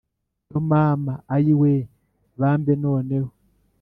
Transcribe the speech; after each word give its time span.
cyo 0.47 0.59
mama 0.69 1.13
ayiwe 1.35 1.73
bambe 2.39 2.73
noneho! 2.83 3.29